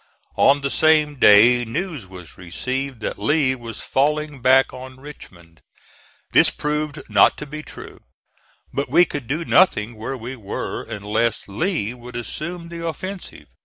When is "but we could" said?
8.73-9.27